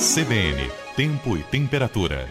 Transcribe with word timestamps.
CBN, 0.00 0.56
tempo 0.96 1.36
e 1.36 1.42
temperatura. 1.42 2.30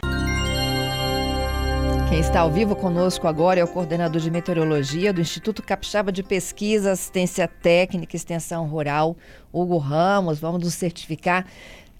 Quem 2.09 2.19
está 2.19 2.39
ao 2.39 2.49
vivo 2.49 2.75
conosco 2.75 3.27
agora 3.27 3.59
é 3.59 3.63
o 3.63 3.67
coordenador 3.67 4.19
de 4.19 4.31
meteorologia 4.31 5.13
do 5.13 5.21
Instituto 5.21 5.61
Capixaba 5.61 6.11
de 6.11 6.23
Pesquisa, 6.23 6.89
Assistência 6.89 7.47
Técnica 7.47 8.15
e 8.15 8.17
Extensão 8.17 8.65
Rural, 8.65 9.15
Hugo 9.53 9.77
Ramos. 9.77 10.41
Vamos 10.41 10.63
nos 10.63 10.73
certificar 10.73 11.45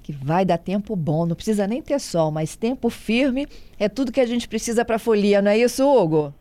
que 0.04 0.12
vai 0.12 0.44
dar 0.44 0.58
tempo 0.58 0.96
bom, 0.96 1.28
não 1.28 1.36
precisa 1.36 1.68
nem 1.68 1.84
ter 1.84 2.00
sol, 2.00 2.32
mas 2.32 2.56
tempo 2.56 2.90
firme 2.90 3.46
é 3.80 3.88
tudo 3.88 4.12
que 4.12 4.20
a 4.20 4.26
gente 4.26 4.50
precisa 4.50 4.84
para 4.84 4.96
a 4.96 5.00
folia, 5.00 5.40
não 5.40 5.52
é 5.52 5.58
isso, 5.60 5.88
Hugo? 5.88 6.34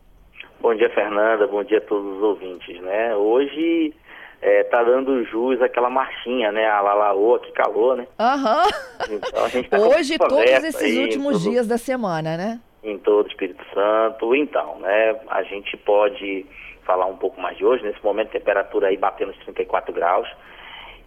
Bom 0.59 0.73
dia, 0.73 0.89
Fernanda. 0.89 1.45
Bom 1.45 1.63
dia 1.63 1.77
a 1.77 1.81
todos 1.81 2.17
os 2.17 2.23
ouvintes, 2.23 2.81
né? 2.81 3.15
Hoje 3.15 3.93
é, 4.41 4.63
tá 4.63 4.83
dando 4.83 5.23
jus 5.25 5.61
aquela 5.61 5.89
marchinha, 5.89 6.51
né? 6.51 6.65
A 6.67 6.81
Lalaoa, 6.81 7.39
que 7.39 7.51
calor, 7.51 7.97
né? 7.97 8.07
Aham. 8.17 8.63
Então, 9.09 9.29
tá 9.69 9.77
Hoje, 9.79 10.17
todos 10.17 10.63
esses 10.63 10.97
últimos 10.97 11.43
todo, 11.43 11.51
dias 11.51 11.67
da 11.67 11.77
semana, 11.77 12.37
né? 12.37 12.59
Em 12.83 12.97
todo 12.97 13.25
o 13.25 13.29
Espírito 13.29 13.63
Santo. 13.73 14.33
Então, 14.35 14.79
né? 14.79 15.19
A 15.29 15.43
gente 15.43 15.75
pode 15.77 16.45
falar 16.83 17.05
um 17.05 17.17
pouco 17.17 17.39
mais 17.41 17.57
de 17.57 17.65
hoje. 17.65 17.83
Nesse 17.83 18.03
momento, 18.03 18.31
temperatura 18.31 18.87
aí 18.87 18.97
batendo 18.97 19.31
os 19.31 19.37
34 19.39 19.93
graus. 19.93 20.27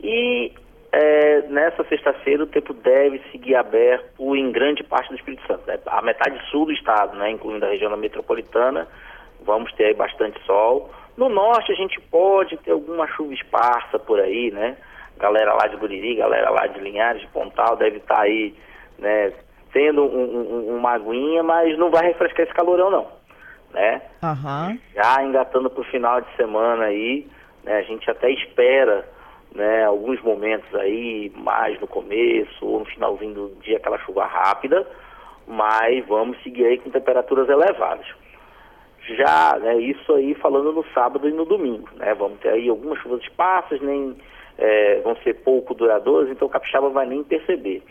E 0.00 0.52
é, 0.92 1.42
nessa 1.48 1.82
sexta-feira 1.84 2.42
o 2.42 2.46
tempo 2.46 2.74
deve 2.74 3.18
seguir 3.30 3.54
aberto 3.54 4.36
em 4.36 4.52
grande 4.52 4.84
parte 4.84 5.08
do 5.08 5.16
Espírito 5.16 5.46
Santo. 5.46 5.66
Né? 5.66 5.78
A 5.86 6.02
metade 6.02 6.38
sul 6.50 6.66
do 6.66 6.72
estado, 6.72 7.16
né? 7.16 7.30
Incluindo 7.30 7.64
a 7.64 7.68
região 7.70 7.96
metropolitana, 7.96 8.86
vamos 9.42 9.72
ter 9.72 9.86
aí 9.86 9.94
bastante 9.94 10.38
sol. 10.44 10.90
No 11.16 11.28
norte 11.28 11.72
a 11.72 11.74
gente 11.74 12.00
pode 12.00 12.56
ter 12.58 12.72
alguma 12.72 13.06
chuva 13.08 13.34
esparsa 13.34 13.98
por 13.98 14.18
aí, 14.18 14.50
né? 14.50 14.76
Galera 15.18 15.52
lá 15.52 15.66
de 15.66 15.76
Buriri, 15.76 16.16
galera 16.16 16.50
lá 16.50 16.66
de 16.66 16.80
Linhares, 16.80 17.20
de 17.20 17.28
Pontal, 17.28 17.76
deve 17.76 17.98
estar 17.98 18.16
tá 18.16 18.22
aí, 18.22 18.54
né? 18.98 19.32
Tendo 19.72 20.02
um, 20.02 20.70
um, 20.70 20.76
uma 20.76 20.92
aguinha, 20.92 21.42
mas 21.42 21.78
não 21.78 21.90
vai 21.90 22.06
refrescar 22.06 22.44
esse 22.44 22.54
calorão 22.54 22.90
não, 22.90 23.08
né? 23.72 24.02
Uhum. 24.22 24.78
Já 24.94 25.22
engatando 25.22 25.70
para 25.70 25.80
o 25.80 25.90
final 25.90 26.20
de 26.20 26.36
semana 26.36 26.84
aí, 26.84 27.26
né? 27.62 27.78
A 27.78 27.82
gente 27.82 28.10
até 28.10 28.30
espera, 28.30 29.06
né? 29.54 29.84
Alguns 29.84 30.20
momentos 30.22 30.74
aí, 30.74 31.30
mais 31.36 31.78
no 31.78 31.86
começo 31.86 32.66
ou 32.66 32.80
no 32.80 32.84
finalzinho 32.86 33.34
do 33.34 33.48
dia, 33.60 33.76
aquela 33.76 33.98
chuva 33.98 34.24
rápida, 34.24 34.86
mas 35.46 36.06
vamos 36.06 36.42
seguir 36.42 36.64
aí 36.64 36.78
com 36.78 36.90
temperaturas 36.90 37.48
elevadas 37.50 38.06
já, 39.08 39.58
né, 39.58 39.76
isso 39.78 40.12
aí 40.14 40.34
falando 40.34 40.72
no 40.72 40.84
sábado 40.92 41.28
e 41.28 41.32
no 41.32 41.44
domingo, 41.44 41.88
né, 41.96 42.14
vamos 42.14 42.38
ter 42.38 42.50
aí 42.50 42.68
algumas 42.68 42.98
chuvas 43.00 43.20
esparsas, 43.22 43.80
nem 43.80 44.16
é, 44.58 45.00
vão 45.00 45.16
ser 45.16 45.34
pouco 45.42 45.74
duradouras, 45.74 46.30
então 46.30 46.46
o 46.46 46.50
capixaba 46.50 46.88
vai 46.88 47.06
nem 47.06 47.24
perceber. 47.24 47.82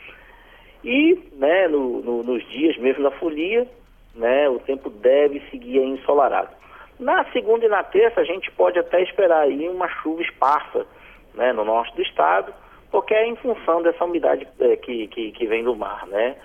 E, 0.83 1.19
né, 1.33 1.67
no, 1.67 2.01
no, 2.01 2.23
nos 2.23 2.47
dias 2.49 2.77
mesmo 2.77 3.03
da 3.03 3.11
folia, 3.11 3.67
né, 4.15 4.49
o 4.49 4.59
tempo 4.59 4.89
deve 4.89 5.41
seguir 5.51 5.79
ensolarado. 5.79 6.49
Na 6.99 7.25
segunda 7.31 7.65
e 7.65 7.69
na 7.69 7.83
terça 7.83 8.21
a 8.21 8.23
gente 8.23 8.51
pode 8.51 8.77
até 8.79 9.01
esperar 9.01 9.41
aí 9.41 9.67
uma 9.67 9.87
chuva 9.87 10.21
esparsa, 10.21 10.85
né, 11.33 11.53
no 11.53 11.65
norte 11.65 11.95
do 11.95 12.01
estado, 12.01 12.53
porque 12.91 13.13
é 13.13 13.27
em 13.27 13.35
função 13.35 13.81
dessa 13.81 14.03
umidade 14.03 14.47
é, 14.59 14.75
que, 14.75 15.07
que, 15.07 15.31
que, 15.31 15.47
vem 15.47 15.63
do 15.63 15.75
mar, 15.75 16.05
né, 16.07 16.35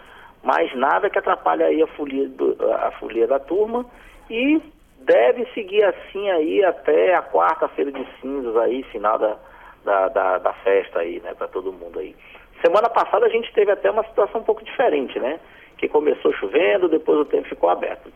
mas 0.43 0.75
nada 0.75 1.11
que 1.11 1.19
atrapalhe 1.19 1.63
aí 1.63 1.83
a 1.83 1.87
folia, 1.89 2.29
do, 2.29 2.57
a 2.73 2.91
folia 2.93 3.27
da 3.27 3.39
turma 3.39 3.85
e 4.31 4.61
deve 5.01 5.47
seguir 5.55 5.85
assim 5.85 6.31
aí 6.31 6.65
até 6.65 7.15
a 7.15 7.23
quarta-feira 7.23 7.93
de 7.93 8.07
cinzas 8.21 8.57
aí, 8.57 8.83
final 8.85 9.19
da, 9.19 9.37
da, 9.85 10.09
da, 10.09 10.39
da 10.39 10.53
festa 10.53 11.01
aí, 11.01 11.21
né, 11.21 11.35
para 11.35 11.49
todo 11.49 11.73
mundo 11.73 11.99
aí. 11.99 12.15
Semana 12.61 12.89
passada 12.89 13.27
a 13.27 13.29
gente 13.29 13.53
teve 13.53 13.71
até 13.71 13.91
uma 13.91 14.05
situação 14.05 14.41
um 14.41 14.45
pouco 14.45 14.65
diferente, 14.65 15.19
né? 15.21 15.39
Que 15.77 15.89
começou 15.89 16.33
chovendo, 16.33 16.89
depois 16.89 17.19
o 17.19 17.25
tempo 17.25 17.49
ficou 17.49 17.69
aberto. 17.69 18.11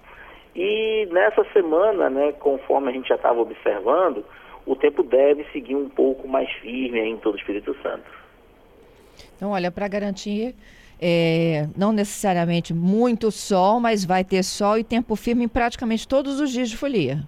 E 0.56 1.06
nessa 1.12 1.44
semana, 1.52 2.10
né, 2.10 2.32
conforme 2.32 2.88
a 2.88 2.92
gente 2.92 3.08
já 3.08 3.14
estava 3.14 3.40
observando, 3.40 4.24
o 4.66 4.74
tempo 4.74 5.02
deve 5.02 5.44
seguir 5.52 5.76
um 5.76 5.88
pouco 5.88 6.26
mais 6.26 6.50
firme 6.54 7.00
em 7.00 7.16
todo 7.18 7.34
o 7.34 7.38
Espírito 7.38 7.76
Santo. 7.82 8.10
Então, 9.36 9.50
olha, 9.50 9.70
para 9.70 9.86
garantir 9.88 10.54
é, 11.00 11.66
não 11.76 11.92
necessariamente 11.92 12.74
muito 12.74 13.30
sol, 13.30 13.80
mas 13.80 14.04
vai 14.04 14.22
ter 14.22 14.42
sol 14.42 14.78
e 14.78 14.84
tempo 14.84 15.16
firme 15.16 15.44
em 15.44 15.48
praticamente 15.48 16.06
todos 16.06 16.40
os 16.40 16.50
dias 16.50 16.68
de 16.68 16.76
folia. 16.76 17.18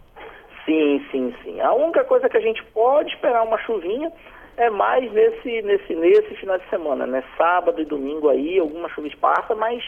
Sim, 0.66 1.04
sim, 1.10 1.34
sim. 1.42 1.60
A 1.60 1.72
única 1.72 2.04
coisa 2.04 2.28
que 2.28 2.36
a 2.36 2.40
gente 2.40 2.62
pode 2.66 3.12
esperar 3.14 3.42
uma 3.42 3.58
chuvinha 3.58 4.12
é 4.56 4.68
mais 4.68 5.10
nesse, 5.12 5.62
nesse, 5.62 5.94
nesse 5.94 6.34
final 6.36 6.58
de 6.58 6.68
semana, 6.68 7.06
né? 7.06 7.24
Sábado 7.36 7.80
e 7.80 7.84
domingo 7.84 8.28
aí, 8.28 8.58
alguma 8.58 8.88
chuva 8.90 9.08
esparsa, 9.08 9.54
mas 9.54 9.82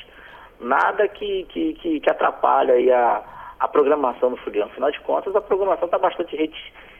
nada 0.58 1.06
que, 1.06 1.44
que, 1.50 1.74
que, 1.74 2.00
que 2.00 2.10
atrapalhe 2.10 2.72
aí 2.72 2.90
a, 2.90 3.22
a 3.60 3.68
programação 3.68 4.30
do 4.30 4.36
folião. 4.38 4.66
Afinal 4.66 4.90
de 4.90 5.00
contas, 5.00 5.36
a 5.36 5.40
programação 5.40 5.84
está 5.84 5.98
bastante 5.98 6.36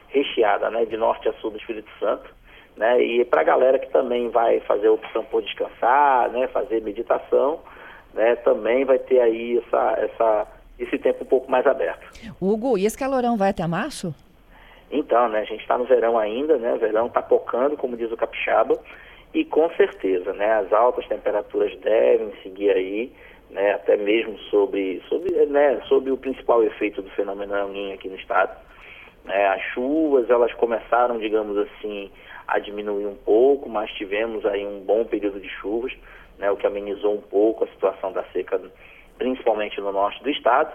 recheada, 0.09 0.69
né? 0.69 0.85
De 0.85 0.95
norte 0.95 1.27
a 1.27 1.33
sul 1.33 1.51
do 1.51 1.57
Espírito 1.57 1.89
Santo. 1.99 2.29
Né? 2.77 3.01
E 3.01 3.25
para 3.25 3.41
a 3.41 3.43
galera 3.45 3.79
que 3.79 3.89
também 3.89 4.29
vai 4.29 4.59
fazer 4.61 4.87
a 4.87 4.91
opção 4.91 5.23
por 5.25 5.41
descansar, 5.41 6.29
né? 6.31 6.47
fazer 6.47 6.81
meditação, 6.81 7.59
né? 8.13 8.35
também 8.37 8.83
vai 8.83 8.99
ter 8.99 9.21
aí 9.21 9.57
essa, 9.57 9.99
essa, 9.99 10.47
esse 10.77 10.97
tempo 10.97 11.23
um 11.23 11.27
pouco 11.27 11.49
mais 11.49 11.65
aberto. 11.65 12.05
Hugo, 12.41 12.77
e 12.77 12.85
esse 12.85 12.97
calorão 12.97 13.37
vai 13.37 13.49
até 13.49 13.65
março? 13.65 14.13
Então, 14.91 15.27
né, 15.29 15.39
a 15.39 15.45
gente 15.45 15.61
está 15.61 15.77
no 15.77 15.85
verão 15.85 16.17
ainda, 16.17 16.57
né? 16.57 16.73
O 16.73 16.77
verão 16.77 17.07
está 17.07 17.21
pocando, 17.21 17.75
como 17.75 17.97
diz 17.97 18.11
o 18.11 18.17
capixaba, 18.17 18.79
e 19.33 19.43
com 19.43 19.69
certeza, 19.71 20.31
né, 20.33 20.53
as 20.53 20.71
altas 20.71 21.05
temperaturas 21.07 21.77
devem 21.79 22.31
seguir 22.41 22.69
aí, 22.71 23.11
né, 23.49 23.73
até 23.73 23.97
mesmo 23.97 24.37
sobre, 24.49 25.01
sobre, 25.09 25.45
né, 25.47 25.81
sobre 25.87 26.11
o 26.11 26.17
principal 26.17 26.63
efeito 26.63 27.01
do 27.01 27.09
fenômeno 27.11 27.53
El 27.53 27.93
aqui 27.93 28.07
no 28.07 28.15
estado. 28.15 28.57
Né, 29.25 29.47
as 29.47 29.61
chuvas, 29.73 30.29
elas 30.29 30.53
começaram, 30.53 31.17
digamos 31.17 31.57
assim, 31.57 32.09
a 32.47 32.59
diminuir 32.59 33.05
um 33.05 33.15
pouco, 33.15 33.69
mas 33.69 33.91
tivemos 33.91 34.45
aí 34.45 34.65
um 34.65 34.79
bom 34.79 35.03
período 35.05 35.39
de 35.39 35.49
chuvas, 35.49 35.93
né, 36.37 36.51
o 36.51 36.57
que 36.57 36.67
amenizou 36.67 37.15
um 37.15 37.21
pouco 37.21 37.63
a 37.63 37.67
situação 37.67 38.11
da 38.11 38.23
seca, 38.25 38.61
principalmente 39.17 39.79
no 39.79 39.91
norte 39.91 40.21
do 40.23 40.29
estado, 40.29 40.71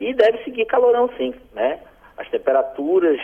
e 0.00 0.12
deve 0.12 0.42
seguir 0.44 0.66
calorão 0.66 1.08
sim, 1.16 1.34
né? 1.54 1.80
As 2.16 2.28
temperaturas, 2.28 3.20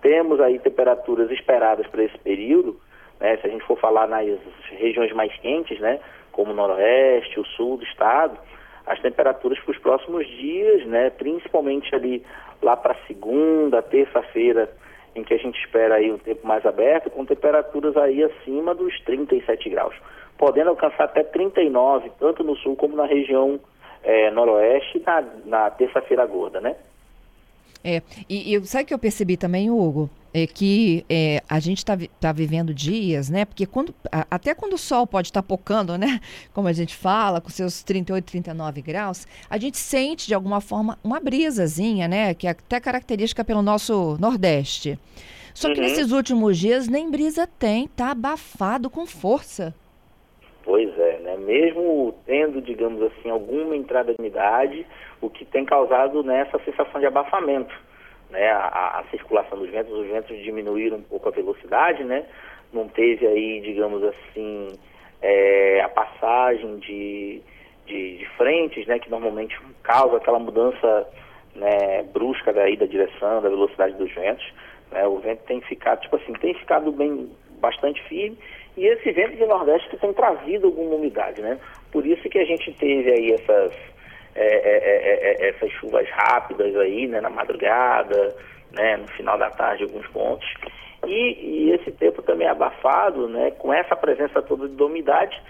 temos 0.00 0.40
aí 0.40 0.58
temperaturas 0.58 1.30
esperadas 1.30 1.86
para 1.88 2.04
esse 2.04 2.18
período, 2.18 2.80
né? 3.18 3.36
Se 3.38 3.46
a 3.46 3.50
gente 3.50 3.64
for 3.64 3.78
falar 3.78 4.06
nas 4.06 4.26
regiões 4.70 5.12
mais 5.12 5.34
quentes, 5.38 5.80
né? 5.80 5.98
Como 6.30 6.52
o 6.52 6.54
noroeste, 6.54 7.40
o 7.40 7.44
sul 7.44 7.76
do 7.76 7.84
estado, 7.84 8.38
as 8.86 9.00
temperaturas 9.00 9.58
para 9.60 9.72
os 9.72 9.78
próximos 9.78 10.26
dias, 10.26 10.86
né? 10.86 11.10
Principalmente 11.10 11.94
ali 11.94 12.24
lá 12.60 12.76
para 12.76 12.96
segunda, 13.06 13.82
terça-feira, 13.82 14.70
em 15.14 15.22
que 15.22 15.34
a 15.34 15.38
gente 15.38 15.58
espera 15.58 15.96
aí 15.96 16.10
um 16.10 16.18
tempo 16.18 16.46
mais 16.46 16.64
aberto, 16.64 17.10
com 17.10 17.24
temperaturas 17.24 17.96
aí 17.96 18.22
acima 18.22 18.74
dos 18.74 18.98
37 19.00 19.68
graus, 19.70 19.94
podendo 20.38 20.70
alcançar 20.70 21.04
até 21.04 21.22
39, 21.22 22.10
tanto 22.18 22.42
no 22.42 22.56
sul 22.56 22.76
como 22.76 22.96
na 22.96 23.06
região 23.06 23.60
é, 24.02 24.30
noroeste, 24.30 25.02
na, 25.04 25.24
na 25.44 25.70
terça-feira 25.70 26.24
gorda, 26.26 26.60
né? 26.60 26.76
É, 27.84 28.00
e, 28.28 28.54
e 28.54 28.64
sabe 28.64 28.84
que 28.84 28.94
eu 28.94 28.98
percebi 28.98 29.36
também, 29.36 29.70
Hugo? 29.70 30.08
É 30.34 30.46
que 30.46 31.04
é, 31.10 31.42
a 31.48 31.60
gente 31.60 31.78
está 31.78 31.96
tá 32.18 32.32
vivendo 32.32 32.72
dias, 32.72 33.28
né? 33.28 33.44
Porque 33.44 33.66
quando, 33.66 33.94
a, 34.10 34.26
até 34.30 34.54
quando 34.54 34.72
o 34.74 34.78
sol 34.78 35.06
pode 35.06 35.28
estar 35.28 35.42
tá 35.42 35.46
pocando, 35.46 35.98
né? 35.98 36.20
Como 36.54 36.68
a 36.68 36.72
gente 36.72 36.96
fala, 36.96 37.40
com 37.40 37.50
seus 37.50 37.82
38, 37.82 38.24
39 38.24 38.80
graus, 38.80 39.26
a 39.50 39.58
gente 39.58 39.76
sente 39.76 40.26
de 40.26 40.34
alguma 40.34 40.60
forma 40.60 40.98
uma 41.04 41.20
brisazinha, 41.20 42.08
né? 42.08 42.32
Que 42.32 42.46
é 42.46 42.50
até 42.50 42.80
característica 42.80 43.44
pelo 43.44 43.62
nosso 43.62 44.16
Nordeste. 44.18 44.98
Só 45.54 45.68
que 45.72 45.80
uhum. 45.80 45.86
nesses 45.86 46.12
últimos 46.12 46.58
dias 46.58 46.88
nem 46.88 47.10
brisa 47.10 47.46
tem, 47.46 47.86
tá 47.88 48.10
abafado 48.10 48.88
com 48.88 49.06
força. 49.06 49.74
Pois 50.64 50.96
é, 50.98 51.18
né? 51.18 51.36
Mesmo 51.36 52.14
tendo, 52.24 52.62
digamos 52.62 53.02
assim, 53.02 53.28
alguma 53.28 53.76
entrada 53.76 54.14
de 54.14 54.20
umidade, 54.20 54.86
o 55.20 55.28
que 55.28 55.44
tem 55.44 55.64
causado 55.64 56.22
nessa 56.22 56.58
sensação 56.64 57.00
de 57.00 57.06
abafamento, 57.06 57.74
né? 58.32 58.50
A, 58.50 59.00
a, 59.00 59.04
circulação 59.10 59.58
dos 59.58 59.70
ventos, 59.70 59.92
os 59.92 60.06
ventos 60.06 60.36
diminuíram 60.42 60.96
um 60.96 61.02
pouco 61.02 61.28
a 61.28 61.32
velocidade, 61.32 62.02
né? 62.02 62.24
Não 62.72 62.88
teve 62.88 63.26
aí, 63.26 63.60
digamos 63.60 64.02
assim, 64.02 64.68
é, 65.20 65.82
a 65.82 65.88
passagem 65.90 66.78
de, 66.78 67.42
de, 67.86 68.18
de, 68.18 68.26
frentes, 68.36 68.86
né? 68.86 68.98
Que 68.98 69.10
normalmente 69.10 69.56
causa 69.82 70.16
aquela 70.16 70.38
mudança 70.38 71.06
né, 71.54 72.02
brusca 72.12 72.52
daí 72.52 72.76
da 72.76 72.86
direção, 72.86 73.42
da 73.42 73.50
velocidade 73.50 73.94
dos 73.94 74.12
ventos. 74.12 74.50
Né? 74.90 75.06
O 75.06 75.18
vento 75.18 75.44
tem 75.44 75.60
ficado, 75.60 76.00
tipo 76.00 76.16
assim, 76.16 76.32
tem 76.32 76.54
ficado 76.54 76.90
bem, 76.90 77.30
bastante 77.60 78.02
firme 78.08 78.38
e 78.76 78.86
esse 78.86 79.12
vento 79.12 79.36
de 79.36 79.44
nordeste 79.44 79.90
que 79.90 79.98
tem 79.98 80.12
trazido 80.14 80.68
alguma 80.68 80.94
umidade, 80.94 81.42
né? 81.42 81.58
Por 81.90 82.06
isso 82.06 82.26
que 82.30 82.38
a 82.38 82.44
gente 82.44 82.72
teve 82.72 83.10
aí 83.10 83.32
essas 83.32 83.74
é 84.34 84.44
é, 84.44 84.76
é, 84.76 85.46
é, 85.46 85.48
essas 85.50 85.70
chuvas 85.72 86.08
rápidas 86.10 86.74
aí, 86.76 87.06
né, 87.06 87.20
na 87.20 87.30
madrugada, 87.30 88.34
né, 88.72 88.96
no 88.96 89.08
final 89.08 89.36
da 89.38 89.50
tarde, 89.50 89.84
alguns 89.84 90.06
pontos. 90.08 90.48
E, 91.06 91.66
e, 91.66 91.70
esse 91.72 91.90
tempo 91.92 92.22
também 92.22 92.48
abafado, 92.48 93.28
né, 93.28 93.50
com 93.52 93.72
essa 93.72 93.96
presença 93.96 94.40
toda 94.42 94.68
de 94.68 94.82
umidade, 94.82 95.40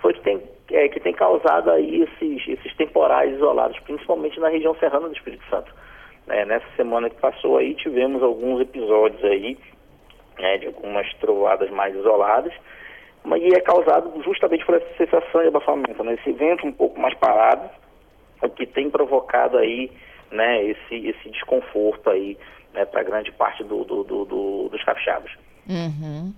foi 0.00 0.14
que 0.14 0.20
tem, 0.20 0.42
é, 0.72 0.88
que 0.88 1.00
tem 1.00 1.12
causado 1.12 1.70
aí 1.70 2.02
esses, 2.02 2.48
esses 2.48 2.74
temporais 2.76 3.34
isolados, 3.34 3.78
principalmente 3.80 4.40
na 4.40 4.48
região 4.48 4.74
serrana 4.76 5.08
do 5.08 5.14
Espírito 5.14 5.44
Santo. 5.48 5.72
É, 6.28 6.44
nessa 6.44 6.66
semana 6.76 7.10
que 7.10 7.20
passou 7.20 7.58
aí 7.58 7.74
tivemos 7.74 8.22
alguns 8.22 8.62
episódios 8.62 9.22
aí 9.24 9.58
né, 10.38 10.58
de 10.58 10.66
algumas 10.66 11.12
trovoadas 11.14 11.70
mais 11.70 11.94
isoladas, 11.94 12.52
mas 13.22 13.42
é 13.42 13.60
causado 13.60 14.22
justamente 14.22 14.64
por 14.64 14.74
essa 14.74 14.96
sensação 14.96 15.42
de 15.42 15.48
abafamento, 15.48 16.02
né, 16.02 16.14
esse 16.14 16.32
vento 16.32 16.66
um 16.66 16.72
pouco 16.72 16.98
mais 16.98 17.14
parado, 17.18 17.68
o 18.46 18.50
que 18.50 18.66
tem 18.66 18.90
provocado 18.90 19.56
aí 19.58 19.90
né, 20.30 20.64
esse, 20.64 20.94
esse 20.94 21.30
desconforto 21.30 22.10
aí 22.10 22.36
né, 22.72 22.84
para 22.84 23.02
grande 23.02 23.30
parte 23.32 23.62
do, 23.62 23.84
do, 23.84 24.04
do, 24.04 24.24
do 24.24 24.68
dos 24.68 24.82
capixabas. 24.84 25.30
Uhum. 25.68 26.32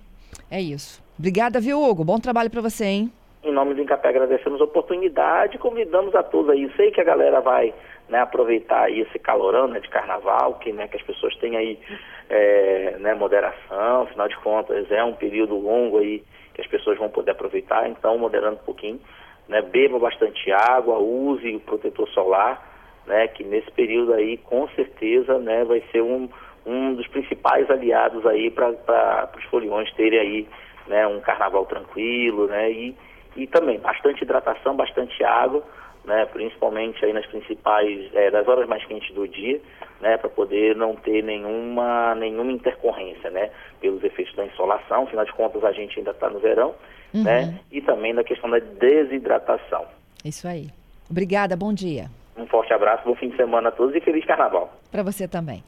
É 0.49 0.61
isso. 0.61 1.03
Obrigada, 1.17 1.59
viu, 1.59 1.81
Hugo? 1.81 2.03
Bom 2.03 2.19
trabalho 2.19 2.49
para 2.49 2.61
você, 2.61 2.85
hein? 2.85 3.11
Em 3.43 3.51
nome 3.51 3.73
do 3.73 3.81
Encapé, 3.81 4.09
agradecemos 4.09 4.59
a 4.59 4.65
oportunidade 4.65 5.57
convidamos 5.57 6.13
a 6.15 6.23
todos 6.23 6.49
aí. 6.49 6.71
Sei 6.75 6.91
que 6.91 7.01
a 7.01 7.03
galera 7.03 7.39
vai 7.39 7.73
né, 8.09 8.19
aproveitar 8.19 8.83
aí 8.83 9.01
esse 9.01 9.19
calorão 9.19 9.67
né, 9.67 9.79
de 9.79 9.89
carnaval, 9.89 10.55
que, 10.55 10.71
né, 10.71 10.87
que 10.87 10.97
as 10.97 11.03
pessoas 11.03 11.35
têm 11.37 11.55
aí 11.55 11.79
é, 12.29 12.97
né, 12.99 13.13
moderação, 13.13 14.03
afinal 14.03 14.27
de 14.27 14.37
contas 14.37 14.89
é 14.91 15.03
um 15.03 15.13
período 15.13 15.55
longo 15.55 15.99
aí 15.99 16.23
que 16.53 16.61
as 16.61 16.67
pessoas 16.67 16.97
vão 16.97 17.09
poder 17.09 17.31
aproveitar, 17.31 17.87
então 17.87 18.17
moderando 18.17 18.55
um 18.55 18.65
pouquinho, 18.65 18.99
né, 19.47 19.61
beba 19.61 19.99
bastante 19.99 20.51
água, 20.51 20.97
use 20.97 21.55
o 21.55 21.59
protetor 21.59 22.07
solar, 22.09 22.61
né, 23.05 23.27
que 23.27 23.43
nesse 23.43 23.71
período 23.71 24.13
aí 24.13 24.37
com 24.37 24.67
certeza 24.69 25.37
né, 25.39 25.63
vai 25.63 25.81
ser 25.91 26.01
um, 26.01 26.29
um 26.65 26.93
dos 26.93 27.07
principais 27.07 27.69
aliados 27.69 28.25
aí 28.25 28.51
para 28.51 29.29
os 29.37 29.43
foliões 29.45 29.91
terem 29.93 30.19
aí 30.19 30.47
né, 30.87 31.07
um 31.07 31.19
carnaval 31.21 31.65
tranquilo, 31.65 32.47
né, 32.47 32.71
e 32.71 32.95
e 33.37 33.45
também 33.45 33.79
bastante 33.79 34.23
hidratação, 34.23 34.75
bastante 34.75 35.23
água, 35.23 35.63
né, 36.07 36.25
principalmente 36.25 37.03
aí 37.03 37.11
nas 37.11 37.25
principais, 37.25 38.09
é, 38.15 38.31
das 38.31 38.47
horas 38.47 38.67
mais 38.67 38.83
quentes 38.85 39.13
do 39.13 39.27
dia, 39.27 39.61
né, 39.99 40.17
para 40.17 40.29
poder 40.29 40.75
não 40.75 40.95
ter 40.95 41.21
nenhuma, 41.21 42.15
nenhuma 42.15 42.51
intercorrência, 42.51 43.29
né, 43.29 43.51
pelos 43.81 44.01
efeitos 44.03 44.33
da 44.35 44.45
insolação, 44.45 45.03
afinal 45.03 45.25
de 45.25 45.33
contas 45.33 45.63
a 45.65 45.71
gente 45.73 45.99
ainda 45.99 46.11
está 46.11 46.29
no 46.29 46.39
verão, 46.39 46.73
uhum. 47.13 47.23
né, 47.23 47.59
e 47.69 47.81
também 47.81 48.13
na 48.13 48.23
questão 48.23 48.49
da 48.49 48.59
desidratação. 48.59 49.85
Isso 50.23 50.47
aí. 50.47 50.69
Obrigada, 51.11 51.55
bom 51.57 51.73
dia. 51.73 52.05
Um 52.37 52.47
forte 52.47 52.71
abraço, 52.71 53.03
bom 53.05 53.15
fim 53.15 53.29
de 53.29 53.35
semana 53.35 53.69
a 53.69 53.71
todos 53.71 53.93
e 53.95 53.99
feliz 53.99 54.23
carnaval. 54.25 54.73
Para 54.89 55.03
você 55.03 55.27
também. 55.27 55.63